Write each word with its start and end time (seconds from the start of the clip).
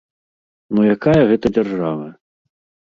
Ну 0.77 0.87
якая 0.95 1.21
гэта 1.33 1.55
дзяржава? 1.59 2.13